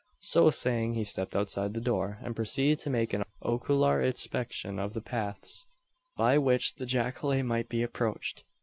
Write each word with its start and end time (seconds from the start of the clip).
So 0.23 0.49
saying, 0.49 0.95
he 0.95 1.03
stepped 1.03 1.35
outside 1.35 1.75
the 1.75 1.79
door; 1.79 2.17
and 2.23 2.35
proceeded 2.35 2.79
to 2.79 2.89
make 2.89 3.13
an 3.13 3.23
ocular 3.43 4.01
inspection 4.01 4.79
of 4.79 4.93
the 4.93 4.99
paths 5.01 5.67
by 6.17 6.39
which 6.39 6.73
the 6.73 6.87
jacale 6.87 7.43
might 7.43 7.69
be 7.69 7.83
approached. 7.83 8.43